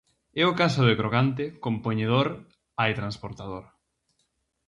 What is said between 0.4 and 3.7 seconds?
É o caso de crocante, compoñedor -a e transportador.